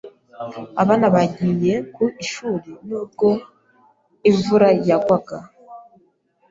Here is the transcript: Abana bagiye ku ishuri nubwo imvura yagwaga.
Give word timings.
Abana 0.81 1.05
bagiye 1.15 1.75
ku 1.93 2.03
ishuri 2.23 2.69
nubwo 2.87 3.29
imvura 4.29 4.67
yagwaga. 4.89 5.37